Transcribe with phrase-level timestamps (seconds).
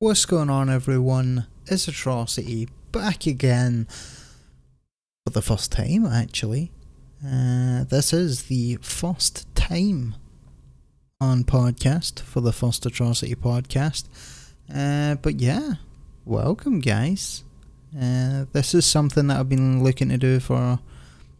[0.00, 1.46] What's going on, everyone?
[1.66, 3.86] It's Atrocity back again
[5.24, 6.72] for the first time, actually.
[7.24, 10.16] Uh, this is the first time
[11.20, 14.08] on podcast for the first Atrocity podcast.
[14.68, 15.74] Uh, but yeah,
[16.24, 17.44] welcome, guys.
[17.96, 20.80] Uh, this is something that I've been looking to do for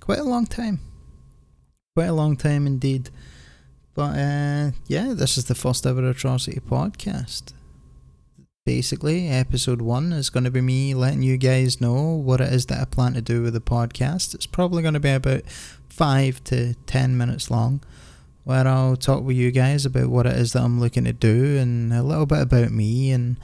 [0.00, 0.78] quite a long time.
[1.96, 3.10] Quite a long time indeed.
[3.92, 7.52] But uh, yeah, this is the first ever Atrocity podcast
[8.66, 9.28] basically.
[9.28, 12.80] Episode one is going to be me letting you guys know what it is that
[12.80, 14.34] I plan to do with the podcast.
[14.34, 15.42] It's probably going to be about
[15.88, 17.80] five to ten minutes long,
[18.44, 21.56] where I'll talk with you guys about what it is that I'm looking to do
[21.56, 23.38] and a little bit about me and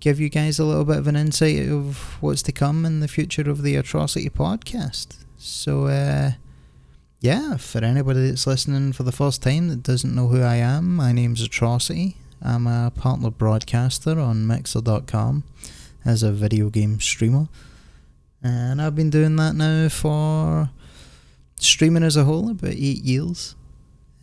[0.00, 3.08] give you guys a little bit of an insight of what's to come in the
[3.08, 5.16] future of the Atrocity podcast.
[5.36, 6.32] So, uh,
[7.18, 10.94] yeah, for anybody that's listening for the first time that doesn't know who I am,
[10.94, 12.16] my name's Atrocity.
[12.42, 15.44] I'm a partner broadcaster on Mixer.com
[16.04, 17.48] as a video game streamer.
[18.42, 20.70] And I've been doing that now for
[21.56, 23.56] streaming as a whole about eight years.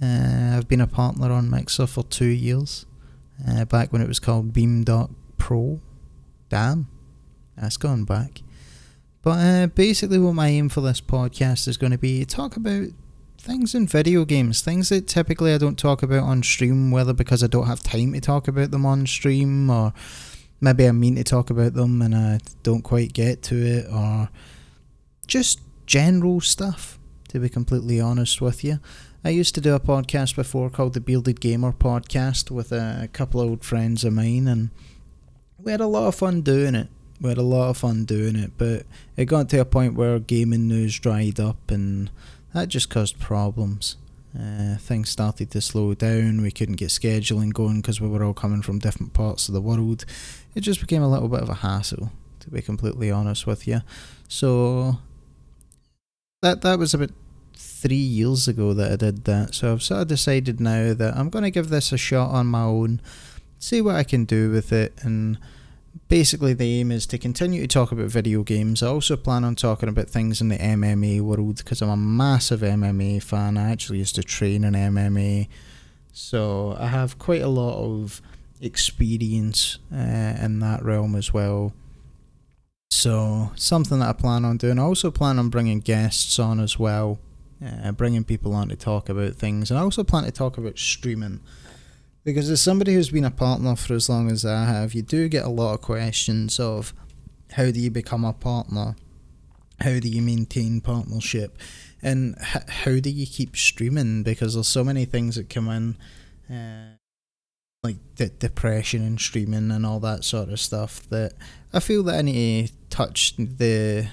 [0.02, 2.86] Uh, I've been a partner on Mixer for two years,
[3.48, 5.80] uh, back when it was called Beam.pro.
[6.50, 6.88] Damn,
[7.58, 8.42] that's gone back.
[9.22, 12.90] But uh, basically, what my aim for this podcast is going to be talk about
[13.46, 17.44] things in video games, things that typically I don't talk about on stream, whether because
[17.44, 19.94] I don't have time to talk about them on stream or
[20.60, 24.30] maybe I mean to talk about them and I don't quite get to it, or
[25.28, 26.98] just general stuff,
[27.30, 28.80] to be completely honest with you.
[29.24, 33.42] I used to do a podcast before called the Bearded Gamer Podcast with a couple
[33.42, 34.72] of old friends of mine, and
[35.62, 36.88] we had a lot of fun doing it.
[37.22, 40.20] We had a lot of fun doing it, but it got to a point where
[40.20, 42.09] gaming news dried up and
[42.56, 43.98] that just caused problems.
[44.38, 46.42] Uh, things started to slow down.
[46.42, 49.62] We couldn't get scheduling going because we were all coming from different parts of the
[49.62, 50.06] world.
[50.56, 53.81] It just became a little bit of a hassle, to be completely honest with you.
[54.30, 55.00] So
[56.42, 57.12] that that was about
[57.53, 59.53] three years ago that I did that.
[59.53, 62.47] So I've sort of decided now that I'm going to give this a shot on
[62.47, 63.01] my own,
[63.59, 65.38] see what I can do with it, and
[66.07, 68.83] basically the aim is to continue to talk about video games.
[68.83, 72.61] I also plan on talking about things in the MMA world because I'm a massive
[72.61, 73.57] MMA fan.
[73.57, 75.47] I actually used to train in MMA,
[76.11, 78.22] so I have quite a lot of
[78.61, 81.73] experience uh, in that realm as well.
[82.91, 84.79] So something that I plan on doing.
[84.79, 87.19] I also plan on bringing guests on as well,
[87.66, 90.77] uh, bringing people on to talk about things, and I also plan to talk about
[90.77, 91.41] streaming.
[92.25, 95.30] Because as somebody who's been a partner for as long as I have, you do
[95.30, 96.91] get a lot of questions of
[97.52, 98.96] how do you become a partner?
[99.80, 101.56] How do you maintain partnership?
[102.02, 104.24] And h- how do you keep streaming?
[104.24, 106.96] Because there's so many things that come in, uh,
[107.84, 111.34] like de- depression and streaming and all that sort of stuff, that
[111.74, 114.07] I feel that I need to touch the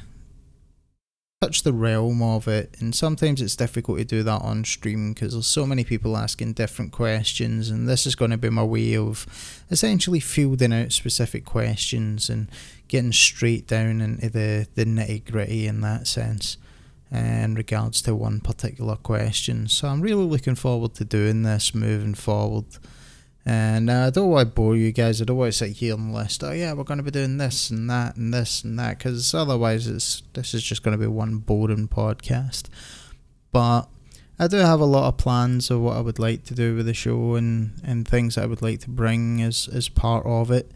[1.43, 5.33] touch the realm of it and sometimes it's difficult to do that on stream because
[5.33, 8.97] there's so many people asking different questions and this is going to be my way
[8.97, 9.27] of
[9.69, 12.49] essentially fielding out specific questions and
[12.87, 16.59] getting straight down into the, the nitty gritty in that sense
[17.11, 19.67] in regards to one particular question.
[19.67, 22.67] So i'm really looking forward to doing this moving forward
[23.45, 25.21] and uh, I don't want to bore you guys.
[25.21, 26.45] I don't want to sit here list.
[26.45, 29.35] Oh yeah, we're going to be doing this and that and this and that because
[29.35, 32.69] otherwise, it's this is just going to be one boring podcast.
[33.51, 33.89] But
[34.39, 36.87] I do have a lot of plans of what I would like to do with
[36.87, 40.71] the show and, and things I would like to bring as as part of it.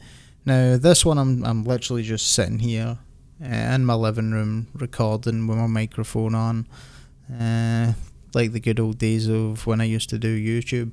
[0.45, 2.99] Now this one, I'm I'm literally just sitting here
[3.41, 6.67] uh, in my living room recording with my microphone on,
[7.33, 7.93] uh,
[8.35, 10.93] like the good old days of when I used to do YouTube.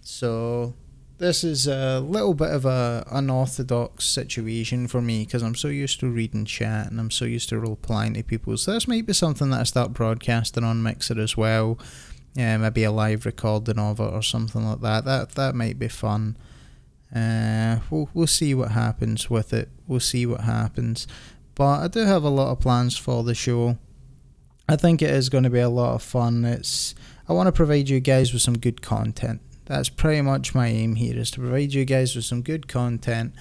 [0.00, 0.74] So
[1.20, 6.00] this is a little bit of a unorthodox situation for me because I'm so used
[6.00, 8.56] to reading chat and I'm so used to replying to people.
[8.56, 11.78] So this might be something that I start broadcasting on Mixer as well.
[12.34, 15.04] Yeah, maybe a live recording of it or something like that.
[15.04, 16.38] That that might be fun.
[17.14, 19.68] Uh, we'll we'll see what happens with it.
[19.86, 21.06] We'll see what happens.
[21.54, 23.76] But I do have a lot of plans for the show.
[24.66, 26.46] I think it is going to be a lot of fun.
[26.46, 26.94] It's
[27.28, 30.96] I want to provide you guys with some good content that's pretty much my aim
[30.96, 33.32] here is to provide you guys with some good content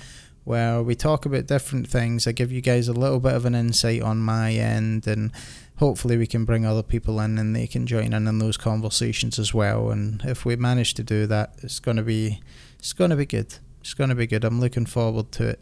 [0.44, 2.28] where we talk about different things.
[2.28, 5.32] I give you guys a little bit of an insight on my end, and
[5.78, 9.40] hopefully, we can bring other people in and they can join in in those conversations
[9.40, 9.90] as well.
[9.90, 12.42] And if we manage to do that, it's gonna be
[12.78, 13.56] it's gonna be good.
[13.82, 14.44] It's gonna be good.
[14.44, 15.62] I'm looking forward to it.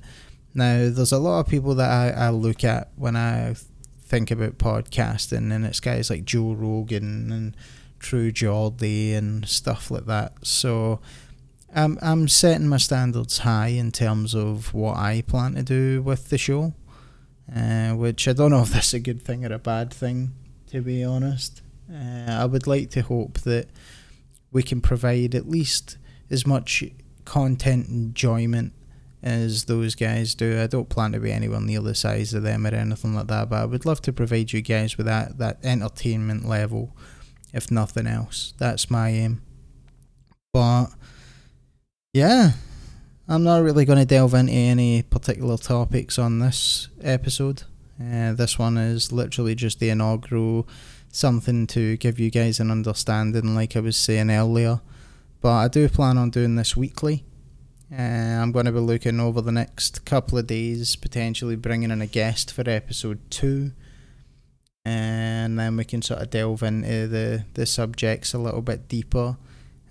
[0.54, 3.56] Now, there's a lot of people that I, I look at when I
[4.02, 7.56] think about podcasting, and it's guys like Joe Rogan and
[8.00, 10.34] True Geordie and stuff like that.
[10.46, 11.00] So
[11.74, 16.30] I'm I'm setting my standards high in terms of what I plan to do with
[16.30, 16.74] the show,
[17.54, 20.34] uh, which I don't know if that's a good thing or a bad thing,
[20.68, 21.62] to be honest.
[21.92, 23.68] Uh, I would like to hope that
[24.52, 25.98] we can provide at least
[26.30, 26.84] as much
[27.26, 28.74] content enjoyment
[29.24, 30.62] as those guys do.
[30.62, 33.50] I don't plan to be anywhere near the size of them or anything like that,
[33.50, 36.96] but I would love to provide you guys with that, that entertainment level,
[37.54, 38.54] if nothing else.
[38.58, 39.42] That's my aim.
[40.54, 40.88] But
[42.14, 42.52] yeah,
[43.28, 47.64] I'm not really going to delve into any particular topics on this episode.
[48.00, 50.68] Uh, this one is literally just the inaugural,
[51.12, 54.82] something to give you guys an understanding, like I was saying earlier.
[55.42, 57.24] But I do plan on doing this weekly.
[57.92, 62.02] Uh, I'm going to be looking over the next couple of days, potentially bringing in
[62.02, 63.72] a guest for episode two,
[64.88, 69.36] and then we can sort of delve into the the subjects a little bit deeper.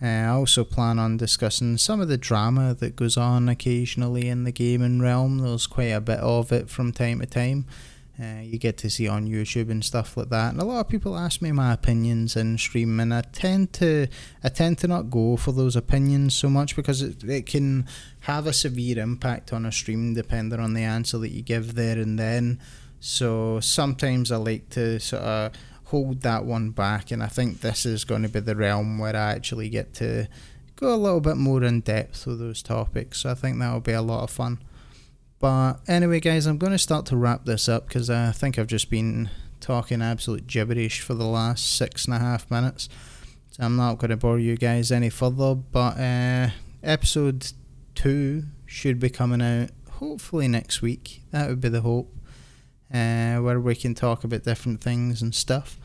[0.00, 4.44] Uh, I also plan on discussing some of the drama that goes on occasionally in
[4.44, 5.38] the gaming realm.
[5.38, 7.66] There's quite a bit of it from time to time.
[8.19, 10.52] Uh, you get to see on YouTube and stuff like that.
[10.52, 14.06] And a lot of people ask me my opinions in stream, and I tend to
[14.43, 17.87] I tend to not go for those opinions so much because it, it can
[18.20, 21.98] have a severe impact on a stream depending on the answer that you give there
[21.98, 22.60] and then.
[23.08, 25.53] So sometimes I like to sort of
[25.85, 29.14] hold that one back, and I think this is going to be the realm where
[29.14, 30.26] I actually get to
[30.75, 33.20] go a little bit more in depth with those topics.
[33.20, 34.58] So I think that will be a lot of fun.
[35.38, 38.67] But anyway, guys, I'm going to start to wrap this up because I think I've
[38.67, 39.31] just been
[39.61, 42.88] talking absolute gibberish for the last six and a half minutes.
[43.53, 45.55] So I'm not going to bore you guys any further.
[45.55, 46.50] But uh,
[46.82, 47.53] episode
[47.94, 51.23] two should be coming out hopefully next week.
[51.31, 52.12] That would be the hope.
[52.92, 55.76] Uh, where we can talk about different things and stuff.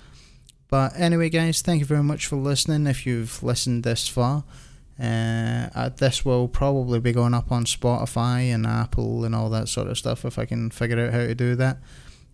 [0.70, 2.88] But anyway, guys, thank you very much for listening.
[2.88, 4.44] If you've listened this far,
[5.00, 9.88] uh, this will probably be going up on Spotify and Apple and all that sort
[9.88, 11.80] of stuff if I can figure out how to do that.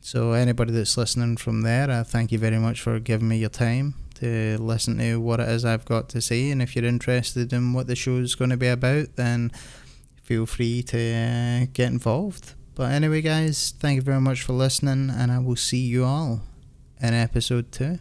[0.01, 3.49] So anybody that's listening from there, uh, thank you very much for giving me your
[3.49, 6.51] time to listen to what it is I've got to say.
[6.51, 9.51] And if you're interested in what the show is going to be about, then
[10.21, 12.53] feel free to uh, get involved.
[12.77, 16.44] But anyway, guys, thank you very much for listening, and I will see you all
[17.01, 17.97] in episode two.